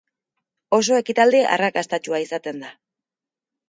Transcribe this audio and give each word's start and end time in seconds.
Oso 0.77 0.97
ekitaldi 1.03 1.43
arrakastatsua 1.59 2.25
izaten 2.29 2.67
da. 2.67 2.77